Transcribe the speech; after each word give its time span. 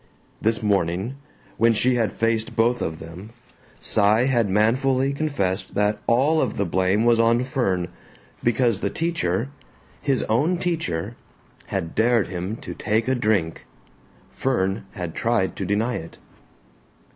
This 0.41 0.63
morning, 0.63 1.17
when 1.57 1.73
she 1.73 1.93
had 1.93 2.11
faced 2.11 2.55
both 2.55 2.81
of 2.81 2.97
them, 2.97 3.29
Cy 3.79 4.23
had 4.23 4.49
manfully 4.49 5.13
confessed 5.13 5.75
that 5.75 5.99
all 6.07 6.41
of 6.41 6.57
the 6.57 6.65
blame 6.65 7.05
was 7.05 7.19
on 7.19 7.43
Fern, 7.43 7.87
because 8.43 8.79
the 8.79 8.89
teacher 8.89 9.49
his 10.01 10.23
own 10.23 10.57
teacher 10.57 11.15
had 11.67 11.93
dared 11.93 12.29
him 12.29 12.55
to 12.65 12.73
take 12.73 13.07
a 13.07 13.13
drink. 13.13 13.67
Fern 14.31 14.85
had 14.93 15.13
tried 15.13 15.55
to 15.57 15.65
deny 15.67 15.97
it. 15.97 16.17